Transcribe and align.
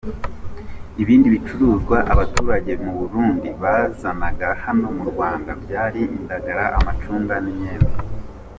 Ibindi 1.01 1.27
bicuruzwa 1.33 1.97
abaturage 2.13 2.71
mu 2.83 2.91
Burundi 2.99 3.49
bazanaga 3.61 4.47
hano 4.63 4.87
mu 4.97 5.03
Rwanda 5.11 5.51
byari 5.63 6.01
indagara, 6.17 6.63
amacunga 6.79 7.35
n’imiyembe. 7.43 7.93